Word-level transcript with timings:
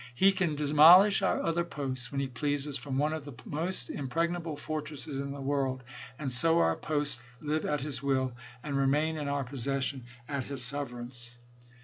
He 0.15 0.31
can 0.31 0.55
de 0.55 0.63
molish 0.65 1.21
our 1.21 1.43
other 1.43 1.63
posts 1.63 2.11
when 2.11 2.19
he 2.19 2.25
pleases 2.27 2.75
from 2.75 2.97
one 2.97 3.13
of 3.13 3.23
the 3.23 3.33
most 3.45 3.91
impregnable 3.91 4.57
fortresses 4.57 5.19
in 5.19 5.29
the 5.31 5.39
world, 5.41 5.83
and 6.17 6.33
so 6.33 6.57
our 6.57 6.75
posts 6.75 7.21
live 7.39 7.67
at 7.67 7.81
his 7.81 8.01
will, 8.01 8.33
and 8.63 8.75
remain 8.75 9.15
in 9.15 9.27
our 9.27 9.43
possession 9.43 10.05
at 10.27 10.45
his 10.45 10.63
sufferance. 10.63 11.37